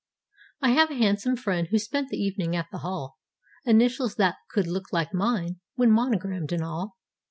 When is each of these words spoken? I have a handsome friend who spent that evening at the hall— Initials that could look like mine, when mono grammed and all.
I 0.63 0.71
have 0.71 0.89
a 0.89 0.95
handsome 0.95 1.35
friend 1.35 1.67
who 1.67 1.77
spent 1.77 2.09
that 2.09 2.15
evening 2.17 2.55
at 2.55 2.65
the 2.71 2.79
hall— 2.79 3.19
Initials 3.65 4.15
that 4.15 4.37
could 4.49 4.65
look 4.65 4.91
like 4.91 5.13
mine, 5.13 5.57
when 5.75 5.91
mono 5.91 6.17
grammed 6.17 6.51
and 6.51 6.63
all. 6.63 6.97